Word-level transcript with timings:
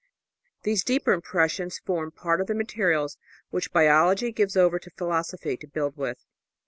These 0.63 0.83
deeper 0.83 1.11
impressions 1.13 1.77
form 1.77 2.09
part 2.09 2.41
of 2.41 2.47
the 2.47 2.55
materials 2.55 3.19
which 3.51 3.71
Biology 3.71 4.31
gives 4.31 4.57
over 4.57 4.79
to 4.79 4.89
Philosophy 4.97 5.55
to 5.57 5.67
build 5.67 5.95
with. 5.95 6.17